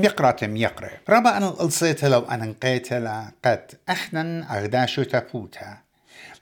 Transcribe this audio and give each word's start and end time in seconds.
ميقرة 0.00 0.46
ميقرة 0.46 0.90
ربا 1.08 1.36
أنا 1.36 1.48
الصيت 1.48 2.04
لو 2.04 2.20
أنا 2.20 2.46
نقيت 2.46 2.92
قد 3.44 3.70
أحنا 3.90 4.56
أغداشو 4.58 5.02
تفوتا 5.02 5.78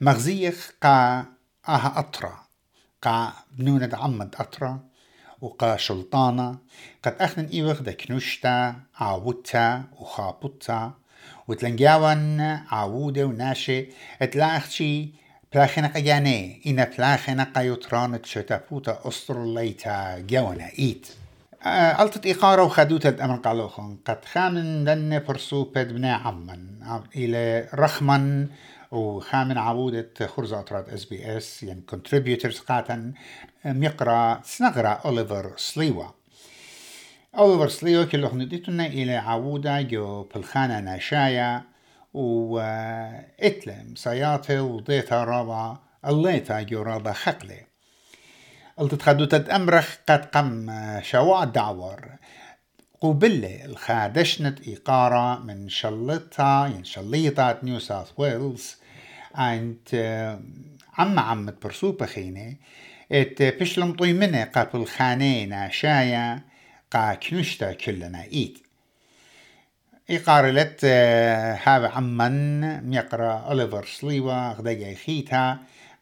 مغزيخ 0.01 0.73
قا 0.83 1.25
أها 1.69 1.99
أطرا. 1.99 2.39
قا 3.03 3.33
بنونة 3.59 3.91
عمد 3.93 4.35
أطرا. 4.39 4.81
وقا 5.41 5.77
شلطانة 5.77 6.59
قد 7.03 7.15
أخنا 7.21 7.49
إيوغ 7.53 7.81
دا 7.81 7.93
كنوشتا 7.93 8.75
عاودتا 8.97 9.85
وخابوتا. 10.01 10.93
وتلنجاوان 11.49 12.41
عاودة 12.71 13.25
وناشي. 13.25 13.87
اتلاخشي 14.23 15.09
بلاخنا 15.53 15.89
قياني 15.89 16.63
إنا 16.67 16.85
بلاخنا 16.85 17.53
قيوتران 17.57 18.23
تشتفوتا 18.23 19.01
أسطر 19.05 19.45
ليتا 19.55 20.19
جوانا 20.19 20.71
إيت. 20.79 21.07
ألتت 21.67 22.27
إقارة 22.27 22.63
وخدوتا 22.63 23.09
الأمر 23.09 23.37
قالوخن 23.37 23.97
قد 24.05 24.25
خامن 24.25 24.85
دن 24.85 25.21
فرسوبة 25.21 25.83
بنا 25.83 26.15
عمن. 26.15 26.83
إلى 27.17 27.69
رخمن 27.75 28.49
وخامن 28.91 29.59
عبودة 29.59 30.11
خرزة 30.27 30.61
أطراد 30.61 30.89
إس 30.89 31.05
بي 31.05 31.37
إس 31.37 31.63
يعني 31.63 31.81
كونتريبيوترز 31.81 32.59
قاتن 32.59 33.13
ميقرا 33.65 34.41
سنغرا 34.45 34.89
أوليفر 34.89 35.53
سليوا. 35.57 36.05
أوليفر 37.39 37.69
سليوا 37.69 38.05
كله 38.05 38.35
نديتنا 38.35 38.87
إلى 38.87 39.17
عودة 39.17 39.83
جو 39.83 40.23
بالخانة 40.23 40.81
ناشايا 40.81 41.63
و 42.15 42.59
إتلم 43.41 43.95
سياته 43.95 44.63
وضيتا 44.63 45.25
رابا 45.25 45.79
الليتا 46.07 46.63
جو 46.63 46.83
رابا 46.83 47.13
خقلي 47.13 47.68
قلت 48.79 48.95
تخدوتت 48.95 49.49
أمرخ 49.49 49.97
قد 50.09 50.25
قم 50.25 50.71
شواع 51.03 51.45
دعور. 51.45 52.09
قبلة 53.01 53.65
الخادشنت 53.65 54.69
إقارة 54.69 55.39
من 55.39 55.69
شلطة 55.69 56.67
يعني 56.67 56.85
شليطة 56.85 57.59
نيو 57.63 57.79
ساوث 57.79 58.09
ويلز 58.17 58.77
عند 59.35 59.79
عم 60.99 61.19
عمت 61.19 61.63
برسو 61.63 61.93
بخينة 61.93 62.57
إت 63.13 63.43
بشلم 63.43 63.93
طوي 63.93 64.13
منه 64.13 64.45
قابل 64.45 64.87
خانينا 64.87 65.69
شايا 65.69 66.41
قا 66.91 67.15
كنشتا 67.15 67.73
كلنا 67.73 68.25
إيد 68.25 68.59
إقارة 70.11 70.51
لت 70.51 70.85
هذا 71.65 71.89
عمن 71.89 72.61
ميقرأ 72.91 73.33
أوليفر 73.33 73.87
سليوا 73.87 74.53
غدايا 74.53 74.95
خيتا 74.95 75.59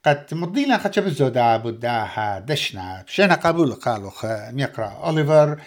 قد 0.07 0.27
مضينا 0.33 0.77
قد 0.77 0.95
شبه 0.95 1.07
الزودا 1.07 1.57
بداها 1.57 2.39
دشنا. 2.39 3.05
بشينا 3.07 3.35
قبول 3.35 3.73
قالوا 3.73 4.11
ميقرا 4.51 4.87
أوليفر 5.05 5.61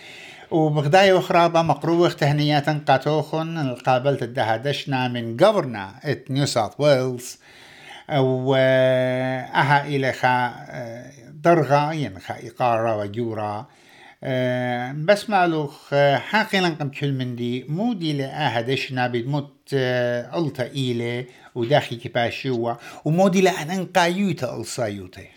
وبغداية 0.52 1.20
أخرى 1.20 1.50
مقروخ 1.50 2.16
تهنيات 2.16 2.90
قاتوخن 2.90 3.76
قابلت 3.76 4.24
الدهدشنا 4.24 5.08
من 5.08 5.38
جوفرنا 5.38 5.92
ات 6.04 6.32
نيو 6.32 6.46
ساوث 6.46 6.80
ويلز 6.80 7.40
وأها 8.20 9.86
إلى 9.88 10.14
خا 10.14 10.54
درغا 11.34 11.92
ين 11.92 12.20
خا 12.20 12.36
إقارة 12.48 12.98
وجورا 12.98 13.66
بس 14.94 15.30
مالوخ 15.30 15.96
حاقي 16.16 16.60
لنقم 16.60 16.90
كل 16.90 17.12
من 17.12 17.36
دي. 17.36 17.64
مودي 17.64 18.14
لأها 18.14 18.62
دشنا 18.62 19.08
بدموت 19.08 19.70
ألتا 19.74 20.64
إيلي. 20.64 21.26
وداخي 21.60 21.96
كباشيوا 21.96 22.74
ومودي 23.06 23.42
لأن 23.42 23.86
قايوتا 23.86 24.58
ألصايوتي 24.58 25.28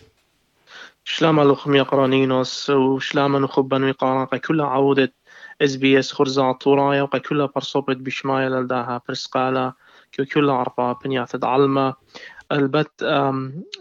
شلاما 1.05 1.41
لخم 1.41 1.75
يقرانينوس 1.75 2.69
وشلاما 2.69 3.39
نخبن 3.39 3.83
ويقارن 3.83 4.37
كلها 4.37 4.65
عودة 4.65 5.13
إس 5.61 5.75
بي 5.75 5.99
إس 5.99 6.11
خرزا 6.11 6.51
طورايا 6.51 7.01
وقا 7.01 7.17
كلها 7.17 7.49
برصوبت 7.55 7.97
بشمايا 7.97 8.49
لداها 8.49 9.01
برسقالا 9.07 9.73
كلها 10.33 10.55
عرفا 10.55 10.93
بنيات 10.93 11.43
علمة. 11.43 11.93
البت 12.51 12.91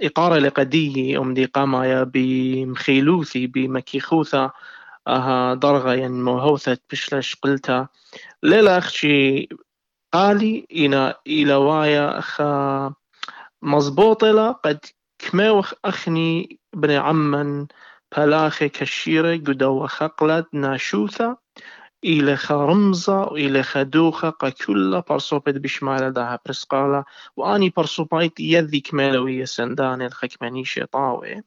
إقارة 0.02 0.38
لقدية 0.38 1.20
أم 1.20 1.34
دي 1.34 1.44
قامايا 1.44 2.04
بمخيلوثي 2.04 3.46
بمكيخوثا 3.46 4.50
أها 5.08 5.54
درغة 5.54 5.94
يعني 5.94 6.22
موهوثة 6.22 6.78
بشلش 6.90 7.34
قلتا 7.42 7.86
ليلة 8.42 8.78
أخشي 8.78 9.48
قالي 10.12 10.66
إنا 10.76 11.14
إلى 11.26 11.54
وايا 11.54 12.18
أخا 12.18 12.94
مزبوطة 13.62 14.52
قد 14.52 14.78
كموخ 15.18 15.72
أخني 15.84 16.58
بني 16.72 16.96
عمن 16.96 17.66
بلاخي 18.16 18.68
كشيرة 18.68 19.36
قدو 19.36 19.86
خقلت 19.86 20.46
ناشوثة 20.52 21.36
إلى 22.04 22.36
خرمزة 22.36 23.20
وإلى 23.20 23.62
خدوخة 23.62 24.30
كلها 24.66 25.04
برصوبت 25.08 25.54
بشمال 25.54 26.12
داها 26.12 26.38
برسقالة 26.46 27.04
وأني 27.36 27.72
برصوبايت 27.76 28.40
يذي 28.40 28.80
كمالوية 28.80 29.44
سنداني 29.44 30.06
الخكماني 30.06 30.64
شيطاوي 30.64 31.42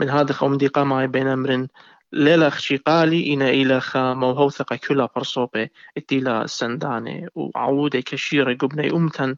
من 0.00 0.10
هذا 0.10 0.32
خوم 0.32 0.56
دي 0.56 0.66
قاماي 0.66 1.06
بين 1.06 1.26
أمرن 1.28 1.68
ليلة 2.14 2.52
قالي 2.86 3.34
إنا 3.34 3.50
إلى 3.50 3.80
خا 3.80 4.14
موهوثقة 4.14 4.76
كلها 4.76 5.08
برصوبة 5.16 5.68
إتيلا 5.96 6.46
سنداني 6.46 7.28
وعودة 7.34 8.00
كشيرة 8.00 8.54
قبني 8.54 8.90
أمتن 8.90 9.36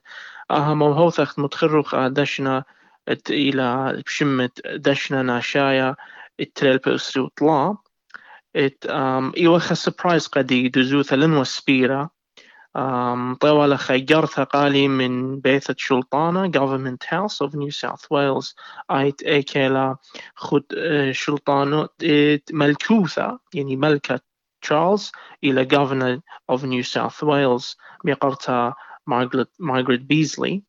أها 0.50 0.74
موهوثق 0.74 1.38
متخرخ 1.38 1.96
دشنا 1.96 2.64
إلى 3.30 4.02
بشمت 4.06 4.66
دشنا 4.66 5.22
ناشايا 5.22 5.96
التريل 6.40 6.78
بأسري 6.78 7.22
وطلاب 7.22 7.76
ات 8.56 8.84
um, 8.86 9.36
إيوخا 9.36 9.74
سبرايز 9.74 10.26
قدي 10.26 10.68
دزوثا 10.68 11.16
لنوا 11.16 11.44
سبيرا 11.44 12.10
um, 12.76 13.36
طوال 13.40 13.78
خيرتها 13.78 14.44
قالي 14.44 14.88
من 14.88 15.40
بيثة 15.40 15.74
شلطانة 15.78 16.50
Government 16.50 17.06
House 17.06 17.40
of 17.46 17.54
New 17.54 17.70
South 17.70 18.06
Wales. 18.10 18.54
آيت 18.90 19.22
ايكيلا 19.22 19.96
خد 20.34 20.62
شلطانة 21.10 21.88
ملكوثة 22.52 23.38
يعني 23.54 23.76
ملكة 23.76 24.20
تشارلز 24.62 25.12
إلى 25.44 25.64
Governor 25.64 26.20
of 26.56 26.60
New 26.60 26.82
South 26.82 27.24
Wales. 27.24 27.76
ميقرتا 28.04 28.74
مارغريت 29.58 30.00
بيزلي. 30.00 30.62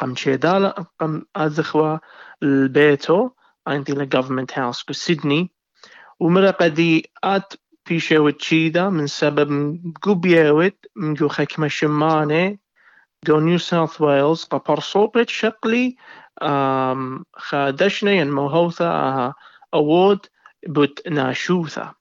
قم 0.00 0.14
شيدالا 0.14 0.84
قم 1.00 1.22
أذخوا 1.36 1.98
البيتو 2.42 3.30
أنت 3.68 3.90
إلى 3.90 4.08
Government 4.16 4.54
House 4.54 4.84
كسيدني 7.86 8.18
ومرقدي 8.18 8.36
آت 8.36 8.38
بيشوت 8.38 8.42
شيدا 8.42 8.88
من 8.88 9.06
سبب 9.06 9.80
قبيوت 10.02 10.86
مجو 10.96 11.28
خكمة 11.28 11.68
شمانة 11.68 12.58
جو 13.26 13.40
نيو 13.40 13.58
ساوث 13.58 14.00
ويلز 14.00 14.44
قبر 14.44 14.80
صوبت 14.80 15.28
شقلي 15.28 15.96
خادشنا 17.36 18.12
ين 18.12 18.30
موهوثا 18.30 19.34
أود 19.74 20.26
بوت 20.66 21.08
ناشوثا 21.08 21.94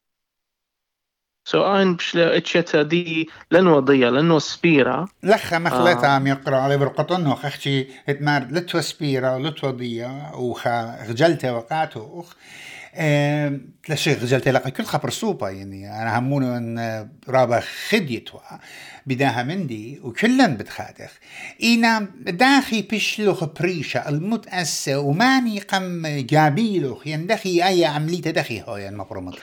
سو 1.48 1.64
ان 1.64 1.96
بشلا 1.96 2.38
اتشتا 2.38 2.82
دي 2.82 3.30
لن 3.52 3.68
وضية 3.68 4.10
لن 4.10 4.40
سبيرا 4.40 5.08
لخا 5.24 5.60
مخلتا 5.60 6.06
عم 6.06 6.28
يقرا 6.28 6.58
على 6.58 6.78
برقطنه 6.78 7.36
خختي 7.36 7.88
اتمار 8.10 8.48
لتو 8.52 8.82
سبيرا 8.82 9.40
لتو 9.40 9.72
ضية 9.72 10.32
وخا 10.36 11.06
خجلته 11.08 11.54
وقعته 11.54 12.20
اخ 12.20 12.36
تلاشي 13.84 14.14
غجلت 14.14 14.48
لقى 14.48 14.72
كل 14.72 14.84
خبر 14.84 15.10
سوبا 15.10 15.50
يعني 15.50 16.02
أنا 16.02 16.20
هموني 16.20 16.58
أن 16.58 17.10
رابا 17.30 17.60
خديتوا 17.90 18.40
بداها 19.06 19.44
مندي 19.44 20.00
وكلن 20.04 20.58
بتخادخ. 20.58 21.12
إينا 21.64 22.08
داخي 22.20 22.82
بشلوخ 22.82 23.44
بريشة 23.44 24.10
المتأسى 24.10 24.96
وماني 24.96 25.60
قم 25.60 26.08
جابيلوخ 26.08 27.08
يندخي 27.08 27.64
أي 27.68 27.86
عملية 27.86 28.22
دخي 28.22 28.60
هاي 28.60 28.90
المقرومة 28.90 29.34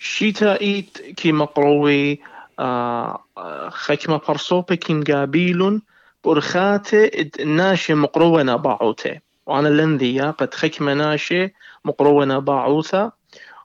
شيتا 0.00 0.60
إيت 0.60 0.98
كي 1.16 1.32
مقروي 1.32 2.20
آه 2.58 3.24
خكمة 3.70 4.20
برصوبة 4.28 4.74
كين 4.74 5.00
جابيلون 5.00 5.82
برخاتي 6.24 7.30
ناشي 7.44 7.94
مقرونا 7.94 8.56
باعوتي 8.56 9.20
وأنا 9.52 9.68
لنذيا 9.68 10.30
قد 10.30 10.54
خكمة 10.54 10.94
ناشي 10.94 11.54
مقرونا 11.84 12.38
باعوثة 12.38 13.12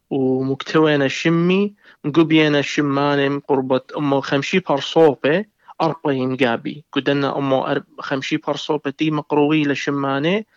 ومكتوينا 0.10 1.08
شمي 1.08 1.76
مقبينا 2.04 2.62
شماني 2.62 3.42
قربة 3.48 3.82
أمو 3.98 4.22
خمشي 4.22 4.60
برصوبة 4.60 5.46
أربعين 5.82 6.38
قابي. 6.38 6.86
قدنا 6.92 7.38
أمو 7.38 7.82
خمشي 8.00 8.38
برصوبة 8.38 8.94
دي 9.00 9.12
مقروي 9.12 9.64
لشماني 9.64 10.48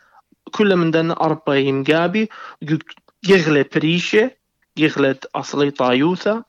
كل 0.50 0.76
من 0.76 0.90
دنا 0.90 1.20
أربعين 1.20 1.84
قابي. 1.84 2.28
يغلى 3.28 3.64
بريشة 3.74 4.30
يغلى 4.76 5.14
أصلي 5.34 5.70
طايوثة 5.70 6.44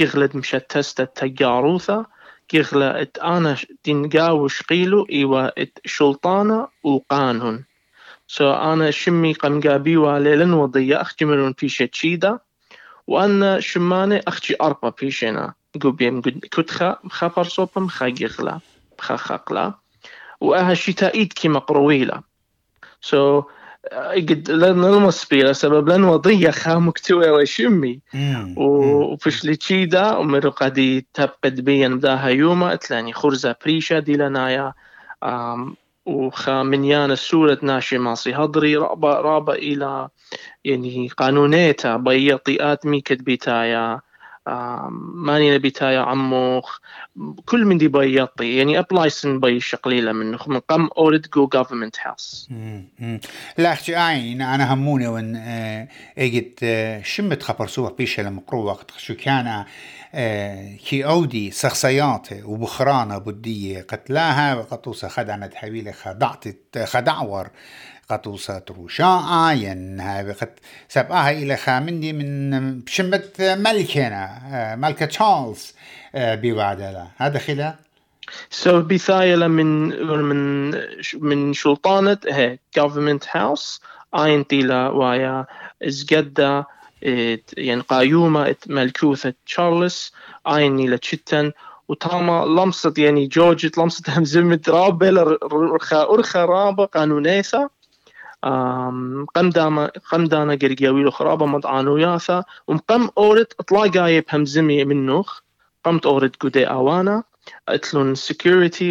يغلى 0.00 0.28
مشتستة 0.34 1.04
تجاروثة 1.04 2.06
يغلى 2.52 3.06
أنا 3.22 3.56
تنقاوش 3.84 4.62
قيلو 4.62 5.06
إيوا 5.10 5.50
شلطانة 5.84 6.68
وقانون. 6.84 7.71
سو 8.32 8.52
أنا 8.52 8.90
شمي 8.90 9.32
قمقابي 9.32 9.96
واليلن 9.96 10.52
وضيا 10.52 11.00
أختي 11.00 11.24
مرون 11.24 11.54
بيشة 11.60 11.84
تشيدا 11.84 12.38
وأنا 13.06 13.60
شماني 13.60 14.20
أختي 14.28 14.56
أربا 14.62 14.92
بيشنا 15.00 15.54
قبيم 15.80 16.20
كتخا 16.20 16.98
خا 17.10 17.26
برصوبم 17.26 17.88
خا 17.88 18.08
جغلا 18.08 18.58
خا 18.98 19.16
خقلا 19.16 19.74
وأها 20.40 20.74
شتائيت 20.74 21.32
كي 21.32 21.48
مقرويلا 21.48 22.22
سو 23.00 23.42
so, 23.42 23.44
قد 24.16 24.50
لن 24.50 24.84
المصبيرة 24.84 25.52
سبب 25.52 25.88
لن 25.88 26.04
وضية 26.04 26.50
خا 26.50 26.74
مكتوى 26.74 27.30
وشمي 27.30 28.00
وفشلي 28.56 29.56
تشيدا 29.56 30.16
ومرو 30.16 30.50
قدي 30.50 31.06
تبقد 31.14 31.60
بيان 31.60 31.98
بداها 31.98 32.28
يوما 32.28 32.72
اتلاني 32.72 33.12
خرزة 33.12 33.56
بريشة 33.64 33.98
دي 33.98 34.16
لنايا 34.16 34.72
وخا 36.06 36.62
منيان 36.62 37.16
سورة 37.16 37.58
ناشي 37.62 37.98
ماصي 37.98 38.34
هضري 38.34 38.76
رابا 38.76 39.20
رابا 39.20 39.54
إلى 39.54 40.08
يعني 40.64 41.08
قانونيتا 41.08 41.96
بيطيات 41.96 42.86
مي 42.86 43.00
كتبيتايا 43.00 44.00
ماني 45.14 45.54
نبيتايا 45.54 46.00
عموخ. 46.00 46.78
كل 47.46 47.64
من 47.64 47.78
دي 47.78 47.88
بيطي 47.88 48.56
يعني 48.56 48.78
ابلايسن 48.78 49.40
بي 49.40 49.60
شقليلة 49.60 50.12
منه 50.12 50.38
من 50.46 50.60
قم 50.60 50.88
اورد 50.98 51.26
جو 51.34 51.46
جوفرمنت 51.46 51.96
هاوس 52.04 52.48
لا 53.58 53.72
أختي 53.72 53.96
عين 53.96 54.42
أنا 54.42 54.74
هموني 54.74 55.06
وإن 55.06 55.36
اجت 56.18 56.64
شمت 57.04 57.42
خبر 57.42 57.66
سوى 57.66 57.94
بيشة 57.98 58.22
لمقرو 58.22 58.64
وقت. 58.64 58.90
شو 58.98 59.14
كان 59.14 59.64
كي 60.88 61.04
أودي 61.04 61.50
شخصيات 61.50 62.28
وبخرانة 62.44 63.18
بدية 63.18 63.82
قتلاها 63.82 64.54
وقطوسة 64.54 65.08
خدعنت 65.08 65.54
حويلة 65.54 65.92
خدعت 65.92 66.44
خدعور. 66.84 67.50
قطوسة 68.10 68.62
روشاء 68.70 69.54
ين 69.54 70.00
هاي 70.00 70.24
بقت 70.24 70.58
سبقاها 70.88 71.30
إلى 71.30 71.56
خامندي 71.56 72.12
من 72.12 72.80
بشمت 72.80 73.40
ملكنا 73.40 74.76
ملكة 74.76 75.06
تشارلز 75.06 75.74
بوعدها 76.14 77.10
هذا 77.16 77.38
خلا 77.38 77.74
سو 78.50 78.80
so, 78.80 78.84
بثايلة 78.84 79.48
من 79.48 79.88
من 80.06 80.70
من 81.14 81.52
سلطانة 81.52 82.18
هي 82.28 82.58
government 82.78 83.24
house 83.26 83.80
اين 84.14 84.46
تيلا 84.46 84.88
ويا 84.88 85.46
ازقدا 85.82 86.64
يعني 87.56 87.80
قايومة 87.80 88.56
ملكوثة 88.66 89.34
تشارلز 89.46 90.12
اين 90.46 90.76
نيلا 90.76 90.96
تشتن 90.96 91.52
وتاما 91.88 92.44
لمصت 92.44 92.98
يعني 92.98 93.26
جورج 93.26 93.78
لمصت 93.78 94.10
همزمت 94.10 94.68
رابة 94.68 95.10
رخا 95.52 96.02
أرخا 96.02 96.44
رابة 96.44 96.84
قانونيثة 96.84 97.70
قم 98.44 99.26
قمدانا 100.10 100.54
قرقياويلو 100.62 101.10
خرابة 101.10 101.46
مضعانو 101.46 101.96
ياثا 101.96 102.44
ومقم 102.66 103.08
أورت 103.18 103.52
اطلاع 103.60 103.86
قايب 103.86 104.24
همزمي 104.30 104.84
منوخ 104.84 105.40
قمت 105.84 106.06
أورت 106.06 106.42
قدي 106.42 106.64
أوانا. 106.64 107.22
اتلون 107.68 108.14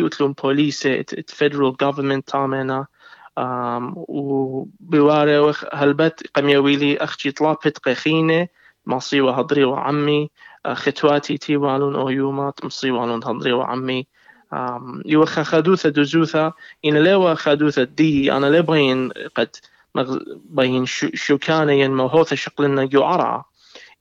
اتلون 0.05 0.33
police 0.41 0.85
ات 0.85 1.31
federal 1.31 1.75
government 1.83 2.21
تامنا. 2.27 2.85
وبواري 4.07 5.39
وخ 5.39 5.63
هلبت 5.73 6.27
قميويلي 6.35 6.97
أختي 6.97 7.31
طلابت 7.31 7.77
قيخينة 7.77 8.47
مصي 8.85 9.21
وهضري 9.21 9.63
وعمي 9.63 10.29
ختواتي 10.73 11.37
تي 11.37 11.57
والون 11.57 11.95
أويومات 11.95 12.65
مصي 12.65 12.91
والون 12.91 13.23
هضري 13.23 13.53
وعمي 13.53 14.07
يوخا 15.05 15.43
خدوثة 15.43 15.89
دوزوثة 15.89 16.53
إن 16.85 16.97
لوا 16.97 17.33
خدوثة 17.33 17.83
دي 17.83 18.31
أنا 18.31 18.45
لا 18.45 18.61
بين 18.61 19.11
قد 19.35 19.55
بين 20.45 20.85
شو 21.13 21.37
كان 21.37 21.69
ين 21.69 21.91
موهوثة 21.91 22.35
شقلنا 22.35 22.89
عرع 22.93 23.45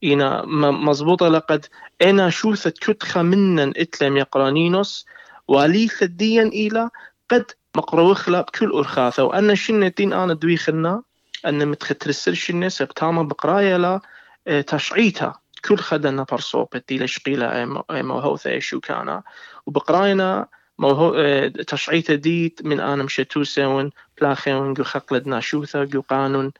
إنا 0.04 0.44
مزبوطة 0.70 1.28
لقد 1.28 1.66
أنا 2.02 2.30
شوثة 2.30 2.70
كتخة 2.70 3.22
منن 3.22 3.72
إتلم 3.76 4.16
يقرانينوس 4.16 5.06
وليثة 5.48 6.06
ديا 6.06 6.42
إلى 6.42 6.90
قد 7.30 7.44
مقروخلا 7.76 8.40
بكل 8.40 8.70
أرخاثة. 8.70 9.24
وأن 9.24 9.54
شنة 9.56 9.88
دين 9.88 10.12
أنا 10.12 10.34
دويخنا 10.34 11.02
أن 11.46 11.68
متخترسل 11.68 12.36
شنة 12.36 12.68
سبتاما 12.68 13.22
بقرايا 13.22 13.78
لا 13.78 14.00
آه، 14.48 14.60
تشعيتها. 14.60 15.40
كل 15.64 15.78
خدنا 15.78 16.26
برصوبتي 16.30 16.98
لشقيلة 16.98 17.64
موهوثة 17.90 18.58
شو 18.58 18.80
كان 18.80 19.22
وبقراينا 19.66 20.46
موهو 20.78 21.14
آه، 21.14 21.48
تشعيت 21.48 22.10
ديت 22.10 22.60
من 22.64 22.80
أنا 22.80 23.02
مشتو 23.02 23.44
سون 23.44 23.90
بلاخيون 24.20 24.74
جو 24.74 24.84
خقلدنا 24.84 25.40
شوثا 25.40 25.84
جو 25.84 26.00
قانون 26.00 26.52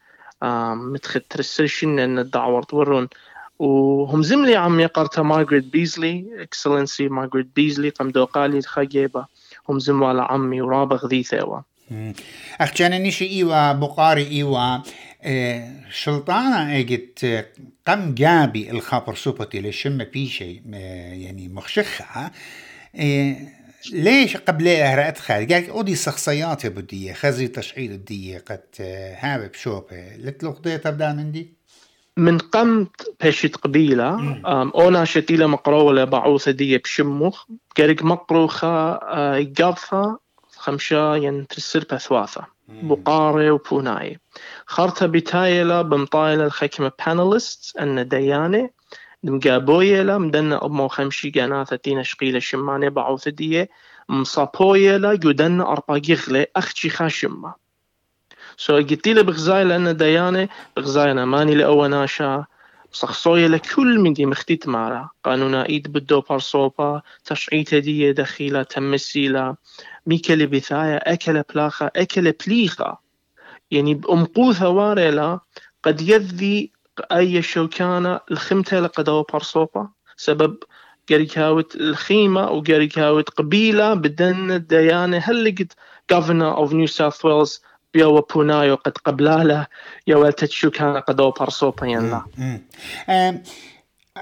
متخد 0.93 1.21
ترسلشن 1.21 1.99
أن 1.99 2.19
الدعوة 2.19 2.63
تورون. 2.63 3.09
وهم 3.59 4.23
زملي 4.23 4.57
عم 4.57 4.81
يقرتا 4.81 5.23
مارغريت 5.23 5.65
بيزلي 5.65 6.43
إكسلنسي 6.43 7.09
مارغريت 7.09 7.47
بيزلي 7.57 7.89
قم 7.89 8.11
دوقالي 8.11 8.59
الخجيبة 8.59 9.27
هم 9.69 9.79
زموالا 9.79 10.33
عمي 10.33 10.61
ورابغ 10.61 11.07
ذي 11.07 11.23
ثوا 11.23 11.61
أخجانا 12.61 12.99
نشي 12.99 13.27
إيوا 13.31 13.73
بقاري 13.73 14.27
إيوا 14.27 14.79
شلطانة 15.91 16.79
اجت 16.79 17.47
قم 17.87 18.15
جابي 18.15 18.71
الخبر 18.71 19.15
سوبتي 19.15 19.61
لشم 19.61 20.05
بيشي 20.05 20.63
يعني 21.23 21.49
مخشخها 21.49 22.31
ليش 23.93 24.37
قبل 24.37 24.67
رأت 24.95 25.19
خالد 25.19 25.53
قال 25.53 25.71
أودي 25.71 25.97
شخصيات 25.97 26.67
بدية 26.67 27.13
خزي 27.13 27.49
تشعيل 27.49 27.93
الدية 27.93 28.39
قد 28.39 28.61
هابي 29.19 29.49
بشوبة 29.49 30.17
لتلوخدي 30.17 30.79
تبدا 30.79 31.13
من 31.13 31.33
دي 31.33 31.53
من 32.17 32.39
قمت 32.39 33.15
بشت 33.25 33.57
قبيلة 33.57 34.41
أونا 34.75 35.05
شتيلة 35.05 35.47
مقروة 35.47 36.05
بعوثة 36.05 36.51
دي 36.51 36.79
بشموخ 36.79 37.47
قرق 37.77 38.03
مقروخة 38.03 38.95
قاضفة 39.59 40.19
خمشة 40.61 41.17
ين 41.17 41.47
ترسل 41.47 41.81
بثواثة 41.81 42.47
بقاري 42.69 43.51
وبوناي 43.51 44.19
خرطة 44.67 45.07
بتايلة 45.07 45.83
بمطايلة 45.83 46.45
الخكمة 46.45 46.93
باناليست 47.07 47.77
أن 47.77 48.09
ديانة 48.09 48.71
مقابويلة 49.25 50.19
مدنا 50.19 50.65
أمو 50.67 50.89
خمشي 50.89 51.31
قناثة 51.31 51.77
تينا 51.77 52.03
شقيلة 52.03 52.39
شمانة 52.39 52.89
بعوثة 52.89 53.31
دي 53.31 53.69
مصابويلة 54.09 55.15
جدنا 55.15 55.73
أربا 55.73 56.01
يغلي 56.09 56.47
أختي 56.57 56.91
خاشمة. 56.91 57.55
سو 58.57 58.77
قلت 58.77 59.09
له 59.09 59.23
بغزايلة 59.23 59.77
أن 59.77 59.97
ديانة 59.97 60.49
بغزايلة 60.77 61.25
ماني 61.25 61.55
لأوناشا 61.55 62.45
صخصوية 62.93 63.47
لكل 63.47 63.99
من 63.99 64.13
دي 64.13 64.27
مختيت 64.27 64.69
معها 64.69 65.11
قانونا 65.25 65.69
إيد 65.69 65.93
بدو 65.93 66.21
برصوبا 66.21 67.03
تشعيت 67.25 67.75
دي 67.75 68.13
دخيلة 68.13 68.63
تمسيلة. 68.63 69.57
ميكل 70.07 70.47
بثاية 70.47 70.97
أكل 70.97 71.43
بلاخة 71.43 71.91
أكل 71.97 72.33
بليخة 72.47 72.99
يعني 73.71 73.95
بأمقوثة 73.95 74.69
واريلا 74.69 75.41
قد 75.83 76.01
يذي 76.01 76.71
أي 77.13 77.43
شوكانة 77.43 78.21
الخمتة 78.31 78.81
لقدو 78.81 79.23
برصوبا 79.23 79.89
سبب 80.17 80.57
قريكاوت 81.11 81.77
الخيمة 81.77 82.51
وقريكاوت 82.51 83.31
قبيلة 83.31 83.95
بدن 83.95 84.51
الديانة. 84.51 85.19
هل 85.19 85.45
لقد 85.45 85.73
Governor 86.13 86.57
of 86.59 86.73
New 86.73 86.89
South 86.89 87.21
Wales 87.23 87.61
بيو 87.95 88.21
بونايو 88.21 88.75
قد 88.75 88.99
قبلاله 88.99 89.67
يا 90.07 90.31
تشو 90.31 90.71
كان 90.71 90.97
قدو 90.97 91.31
برصوبا 91.31 91.87
ينلا 91.87 92.25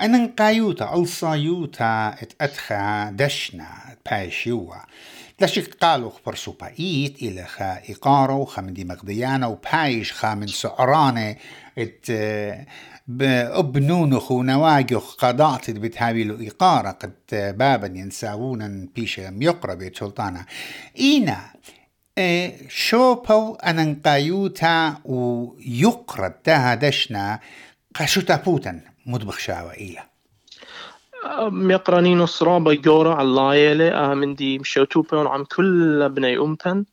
أنا 0.00 0.32
قايوتا 0.38 0.94
ألصايوتا 0.94 2.16
اتأتخا 2.22 3.10
دشنا 3.10 3.96
بايشيوا 4.10 4.74
لشك 5.40 5.74
قالوا 5.74 6.10
خبر 6.10 6.36
إيت 6.80 7.22
إلى 7.22 7.44
خا 7.44 7.80
إقارو 7.90 8.44
خمدي 8.44 8.84
مقديانا 8.84 9.46
وبايش 9.46 10.12
خا 10.12 10.34
من 10.34 10.46
سعرانة 10.46 11.36
ات 11.78 12.06
بأبنونخ 13.06 14.30
ونواجخ 14.30 15.14
قضاعت 15.14 15.70
بتهابيلو 15.70 16.46
إقارة 16.46 16.90
قد 16.90 17.12
بابا 17.32 17.86
ينساونا 17.86 18.88
بيشا 18.94 19.38
يقرب 19.40 19.90
سلطانا. 19.94 20.46
إينا 21.00 21.38
شوبو 22.68 23.54
أننقايوتا 23.54 24.96
ويقرد 25.04 26.32
تها 26.32 26.74
دشنا 26.74 27.40
قشوتا 27.94 28.36
بوتن 28.36 28.80
مدبخ 29.06 29.38
شاوة 29.38 29.74
إيلا. 29.74 30.07
ميقرانينو 31.50 32.26
صرابة 32.26 32.74
جورا 32.74 33.14
على 33.14 33.28
اللايلة 33.28 34.14
من 34.14 34.34
دي 34.34 34.58
مشوتو 34.58 35.02
بيون 35.02 35.26
عم 35.26 35.44
كل 35.44 36.08
بني 36.08 36.38
أمتن. 36.38 36.84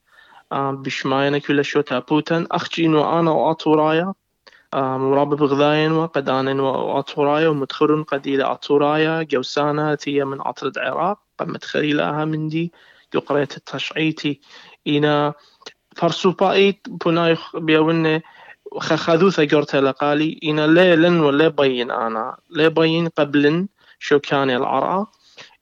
بشماينا 0.53 1.38
كل 1.39 1.65
شوتا 1.65 2.00
بوتن. 2.00 2.48
أخجينو 2.51 3.20
أنا 3.20 3.32
وأطورايا 3.32 4.13
مراب 4.75 5.29
بغذاين 5.29 5.91
وقد 5.91 6.29
أنا 6.29 6.62
وأطورايا 6.62 7.48
ومدخرن 7.48 8.03
قد 8.03 8.27
إلى 8.27 8.44
أطورايا 8.44 9.24
جوسانا 9.24 9.96
تي 9.96 10.24
من 10.24 10.41
عطرد 10.41 10.77
عراق 10.77 11.20
قمت 11.38 11.63
خليلاها 11.63 12.25
من 12.25 12.48
دي. 12.48 12.74
قريت 13.25 13.58
التشعيتي. 13.58 14.41
إنا 14.88 15.34
فرسوبايت 15.96 16.88
بنايخ 17.05 17.58
بيونه 17.58 18.22
خذوثة 18.79 19.48
قرت 19.48 19.75
لقالي. 19.75 20.39
إنا 20.44 20.67
لي 20.67 20.96
لن 20.96 21.20
ولا 21.20 21.48
بين 21.48 21.91
أنا. 21.91 22.38
لي 22.50 22.70
بين 22.70 23.08
قبلن. 23.08 23.67
شو 23.99 24.19
كان 24.19 24.49
العرعة 24.49 25.11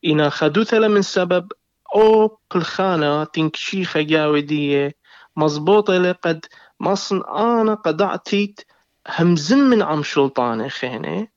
إنا 0.05 0.29
خدوثة 0.29 0.87
من 0.87 1.01
سبب 1.01 1.51
أو 1.95 2.37
بالخانة 2.53 3.23
تنكشيخة 3.23 4.01
جاودية 4.01 4.95
مضبوطة 5.35 5.97
لقد 5.97 6.45
مصن 6.79 7.21
أنا 7.21 7.73
قد 7.73 8.01
أعطيت 8.01 8.61
همزن 9.07 9.59
من 9.59 9.81
عم 9.81 10.03
شلطانة 10.03 10.67
خينة. 10.67 11.27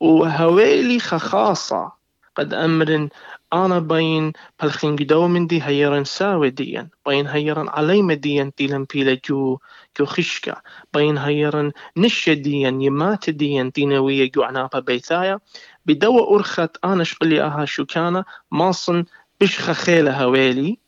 وهويلي 0.00 0.98
خخاصة 1.00 1.92
قد 2.36 2.54
أمر 2.54 3.08
أنا 3.52 3.78
بين 3.78 4.32
بالخين 4.62 4.96
قدو 4.96 5.28
من 5.28 5.46
دي 5.46 5.62
هيرن 5.62 6.04
ساوي 6.04 6.50
ديا 6.50 6.88
بين 7.06 7.26
هيرن 7.26 7.68
علي 7.68 8.02
مديا 8.02 8.52
تيلن 8.56 8.86
بيلا 8.94 9.20
جو 9.28 9.58
جو 9.98 10.06
خشكا 10.06 10.60
بين 10.94 11.18
هيرن 11.18 11.72
نش 11.96 12.28
ديا 12.28 12.78
يمات 12.80 13.30
ديا 13.30 13.70
تينوية 13.74 14.30
جو 14.30 14.42
عنابا 14.42 14.78
بيثايا. 14.78 15.38
بدو 15.86 16.36
أرخت 16.36 16.76
أنا 16.84 17.04
شقلي 17.04 17.42
أها 17.42 17.64
شكانة 17.64 18.24
ماصن 18.50 19.04
بشخ 19.40 19.72
خيلة 19.72 20.22
هويلي 20.22 20.78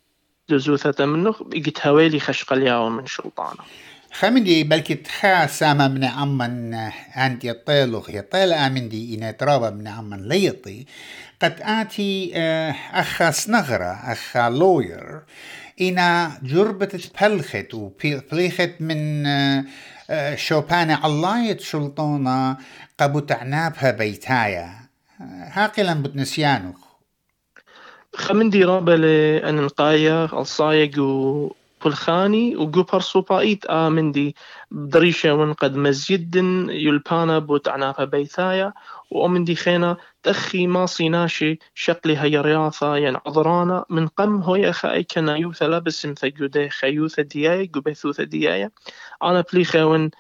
جزوثة 0.50 1.06
منه 1.06 1.34
بقيت 1.40 1.86
هويلي 1.86 2.20
خشقلياو 2.20 2.88
من 2.90 3.06
شلطانه 3.06 3.64
خمدي 4.14 4.64
بلكي 4.64 4.94
تخا 4.94 5.46
ساما 5.46 5.88
من 5.88 6.04
عمن 6.04 6.74
عندي 7.14 7.50
الطيلوخ 7.50 8.10
يطيل 8.10 8.52
آمندي 8.52 9.14
إنا 9.14 9.30
ترابا 9.30 9.70
من 9.70 9.88
عمن 9.88 10.28
ليطي. 10.28 10.86
قد 11.42 11.56
آتي 11.60 12.32
آه، 12.34 12.74
أخا 12.92 13.30
سنغرة 13.30 14.12
أخا 14.12 14.50
لوير 14.50 15.22
إنا 15.80 16.38
جربة 16.42 16.86
تبلخت 16.86 17.74
وبليخت 17.74 18.70
من 18.80 19.26
آه، 19.26 19.64
آه، 20.10 20.34
شوبان 20.34 20.90
علاية 20.90 21.58
شلطونة 21.58 22.56
قبو 23.00 23.18
تعنابها 23.18 23.90
بيتايا. 23.90 24.83
هاقلا 25.52 26.02
بتنسيانوخ 26.02 26.76
خمندي 28.14 28.64
رابا 28.64 28.90
لأن 28.90 29.56
نقايا 29.56 30.24
الصايق 30.24 30.98
و 30.98 31.50
پلخانی 31.84 32.54
و 32.54 32.66
گو 32.66 32.82
پرسوبایت 32.82 33.66
آمندی 33.70 34.34
دريشة 34.70 35.34
ون 35.34 35.52
قد 35.52 35.76
مزيد 35.76 36.36
يلبانا 36.68 37.38
بوت 37.38 37.68
عنافة 37.68 38.04
بيثايا 38.04 38.72
وأمندي 39.10 39.54
خينا 39.54 39.96
تخي 40.22 40.66
ما 40.66 40.86
صيناشي 40.86 41.58
شقلي 41.74 42.18
هي 42.18 42.40
رياضة 42.40 42.96
ين 42.96 43.16
عذرانا 43.26 43.84
من 43.90 44.08
قم 44.08 44.42
هو 44.42 44.56
يخا 44.56 44.92
أي 44.92 45.04
كنا 45.04 45.36
يوثا 45.36 45.64
لابس 45.64 46.06
مثجودي 46.06 46.68
خيوثا 46.68 47.22
دياي 47.22 47.66
جو 47.66 47.80
بيثوثا 47.80 48.24
دياي. 48.24 48.70
أنا 49.22 49.44
بلي 49.52 49.64
خيون 49.64 50.10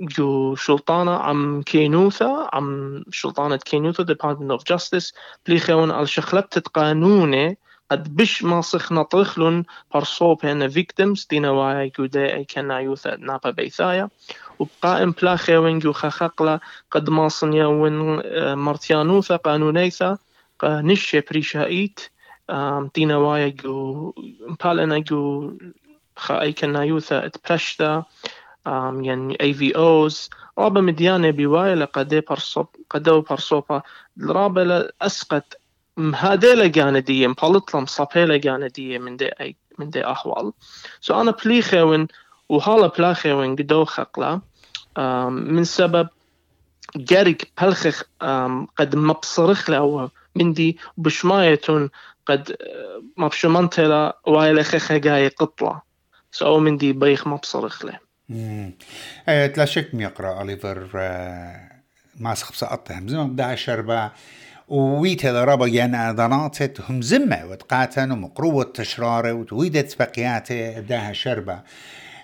جو 0.00 0.54
شلطانة 0.54 1.16
عم 1.16 1.62
كينوثا 1.62 2.50
عم 2.52 3.02
شلطانة 3.10 3.56
كينوثا 3.56 4.04
Department 4.04 4.58
of 4.58 4.62
Justice 4.74 5.14
بلي 5.46 5.58
خيون 5.58 5.90
الشخلبت 5.90 6.68
قانوني 6.68 7.58
قد 7.90 8.16
بش 8.16 8.42
ما 8.42 8.60
صخنا 8.60 9.02
طخلن 9.02 9.64
برصوب 9.94 10.46
هنا 10.46 10.68
victims 10.68 11.26
دينا 11.30 11.50
واي 11.50 11.90
كودا 11.90 12.34
اي 12.34 12.44
كنا 12.44 12.78
يوثا 12.78 13.16
نابا 13.16 13.50
بيثايا 13.50 14.08
وبقائم 14.58 15.10
بلاخي 15.10 15.56
وينجو 15.56 15.92
خخقلا 15.92 16.60
قد 16.90 17.10
ما 17.10 17.28
صنيا 17.28 17.66
وين 17.66 18.20
آه، 18.24 18.54
مرتيانوثا 18.54 19.36
قانونيثا 19.36 20.18
نشي 20.64 21.20
بريشايت 21.20 22.00
دينا 22.94 23.16
واي 23.16 23.50
جو 23.50 24.12
مبالنا 24.40 24.98
جو 24.98 25.52
خا 26.16 26.40
اي 26.40 26.52
كنا 26.52 26.84
يوثا 26.84 27.26
اتبشتا 27.26 28.04
يعني 28.66 29.38
اي 29.40 29.54
في 29.54 29.76
اوز 29.76 30.30
رابا 30.58 30.80
مديانة 30.80 31.30
بواي 31.30 31.74
لقد 31.74 32.24
برصوب 32.28 32.66
قدو 32.90 33.20
برصوبا 33.20 33.82
رابا 34.22 34.88
اسقط. 35.02 35.54
هذيلا 36.14 36.66
جاندية 36.66 37.26
مبالطلم 37.26 37.86
صابيلا 37.86 38.36
جاندية 38.36 38.98
من 38.98 39.16
دي 39.16 39.26
أي 39.26 39.56
من 39.78 39.90
دي 39.90 40.06
أحوال. 40.06 40.52
سو 41.00 41.20
أنا 41.20 41.30
بليخيون 41.30 42.08
وهالا 42.48 42.86
بلاخيون 42.86 43.56
قدو 43.56 43.84
خقلا 43.84 44.40
من 45.28 45.64
سبب 45.64 46.08
جارك 46.96 47.52
بلخخ 47.62 48.02
قد 48.76 48.96
مبصرخ 48.96 49.70
له 49.70 50.10
من 50.34 50.52
دي 50.52 50.78
بشمايتون 50.96 51.90
قد 52.26 52.56
مبشمنتلا 53.16 54.18
وايلا 54.26 54.62
خخا 54.62 54.96
جاي 54.96 55.28
قطلة 55.28 55.82
سو 56.32 56.58
من 56.58 56.76
دي 56.76 56.92
بيخ 56.92 57.26
مبصرخ 57.26 57.84
له 57.84 58.05
تلا 59.26 59.64
شك 59.64 59.94
ميقرا 59.94 60.38
أوليفر 60.40 60.88
ماسخ 62.20 62.52
بسقطهم 62.52 63.08
زي 63.08 63.16
ما 63.16 63.24
بدأ 63.24 63.54
شربا 63.54 64.10
وويت 64.68 65.26
هذا 65.26 65.44
ربا 65.44 65.66
يانا 65.66 66.12
ضناتت 66.12 66.80
هم 66.80 67.02
زمة 67.02 67.46
وتقاتن 67.46 68.10
ومقروة 68.10 68.64
تشرارة 68.74 69.32
وتويدت 69.32 69.98
بقياته 69.98 70.78
ابداها 70.78 71.12
شربة 71.12 71.62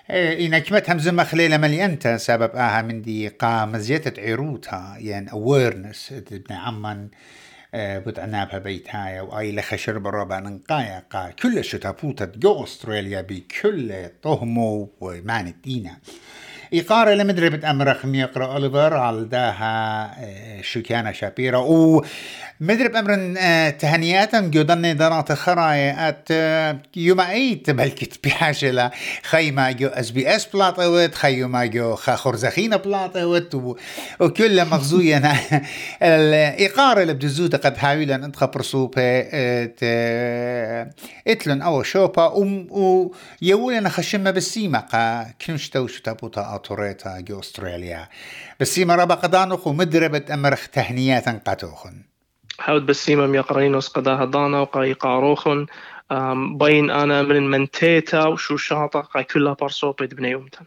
إيه، 0.09 0.47
إن 0.47 0.57
كمت 0.57 0.89
هم 0.89 0.99
زمة 0.99 1.23
خليلة 1.23 1.57
مليانتا 1.57 2.17
سبب 2.17 2.55
آها 2.55 2.81
من 2.81 3.01
دي 3.01 3.27
قا 3.27 3.65
مزيتة 3.65 4.21
عيروتها 4.21 4.97
يعني 4.99 5.29
awareness 5.29 6.13
ابن 6.13 6.55
عمان 6.55 7.09
إيه، 7.73 7.99
بتعنابها 7.99 8.59
بيتايا 8.59 9.21
وآي 9.21 9.55
لخ 9.55 9.75
شرب 9.75 10.07
الربا 10.07 10.39
ننقايا 10.39 11.03
قا 11.09 11.31
كل 11.31 11.63
شتابوتة 11.63 12.25
جو 12.25 12.63
أستراليا 12.63 13.21
بكل 13.21 14.09
طهمو 14.21 14.89
ومعنى 15.01 15.55
دينا 15.63 15.97
إقارة 16.73 17.13
لمدربة 17.13 17.71
أمرخ 17.71 18.05
ميقرأ 18.05 18.53
أوليفر 18.53 18.93
على 18.93 19.25
داها 19.25 20.15
آه، 20.19 20.61
شكانة 20.61 21.11
شابيرا. 21.11 21.57
و 21.57 22.05
مدرب 22.59 22.95
أمر 22.95 23.35
آه، 23.39 23.69
تهنيات 23.69 24.35
جودني 24.35 24.93
دانات 24.93 25.31
خراي 25.31 26.09
أت 26.09 26.27
آه، 26.31 26.77
يوم 26.95 27.19
أيت 27.19 27.69
بلكت 27.69 28.19
بحاجة 28.23 28.91
خيمة 29.23 29.71
جو 29.71 29.87
إس 29.87 30.11
بي 30.11 30.35
إس 30.35 30.45
بلاطوت 30.45 31.15
خيمة 31.15 31.65
جو 31.65 31.95
خورزخينة 31.95 32.77
بلاطوت. 32.77 33.55
وكل 34.19 34.65
مغزوية 34.65 35.33
الإقارة 36.03 37.01
اللي 37.01 37.13
بدزوتا 37.13 37.57
قد 37.57 37.77
حاولا 37.77 38.15
انت 38.15 38.35
خبرسوبة 38.35 39.01
اتلن 41.27 41.61
أو 41.61 41.83
شوبا. 41.83 42.31
ويولنا 43.41 43.89
خشمة 43.89 44.31
بالسيمة 44.31 44.79
قا 44.79 45.25
كنشتو 45.45 45.87
شتابوتا 45.87 46.41
أطوريتا 46.63 47.19
جو 47.19 47.39
أستراليا. 47.39 48.09
بالسيمة 48.59 48.95
ربا 48.95 49.15
قدانوخ 49.15 49.67
ومدربة 49.67 50.33
أمرخ 50.33 50.67
تهنيات 50.67 51.47
قاتوخن. 51.47 52.03
حاول 52.59 52.85
بسيمة 52.85 53.35
يقرينوس 53.35 53.87
قداها 53.87 54.25
دانا 54.25 54.59
وقاي 54.59 54.93
قاروخن. 54.93 55.65
بين 56.57 56.91
أنا 56.91 57.21
من 57.21 57.49
منتيتا 57.49 58.25
وشو 58.27 58.57
شاطا 58.57 59.01
قاي 59.01 59.23
كلها 59.23 59.53
برصوبة 59.53 60.05
بنيومتن 60.05 60.65